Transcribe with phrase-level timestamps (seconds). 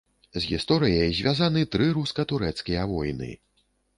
[0.35, 3.29] З гісторыяй звязаны тры руска-турэцкія войны.